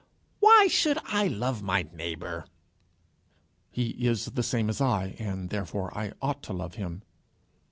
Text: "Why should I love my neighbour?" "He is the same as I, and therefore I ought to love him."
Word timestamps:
"Why 0.39 0.65
should 0.65 0.97
I 1.05 1.27
love 1.27 1.61
my 1.61 1.87
neighbour?" 1.93 2.47
"He 3.69 3.89
is 4.07 4.25
the 4.25 4.41
same 4.41 4.67
as 4.67 4.81
I, 4.81 5.15
and 5.19 5.51
therefore 5.51 5.95
I 5.95 6.13
ought 6.23 6.41
to 6.41 6.53
love 6.53 6.73
him." 6.73 7.03